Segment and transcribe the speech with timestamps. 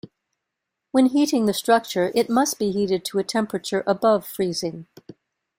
[0.91, 4.87] When heating the structure, it must be heated to a temperature above freezing.